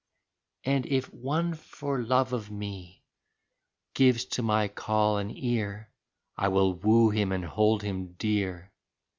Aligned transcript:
And 0.63 0.87
if 0.87 1.13
one 1.13 1.53
for 1.53 2.01
love 2.01 2.33
of 2.33 2.49
me 2.49 3.03
Gives 3.93 4.25
to 4.29 4.41
my 4.41 4.67
call 4.67 5.19
an 5.19 5.29
ear, 5.37 5.91
I 6.35 6.47
will 6.47 6.73
woo 6.73 7.11
him 7.11 7.31
and 7.31 7.45
hold 7.45 7.83
him 7.83 8.13
dear. 8.13 8.71